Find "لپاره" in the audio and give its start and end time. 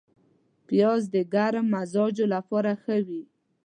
2.35-2.71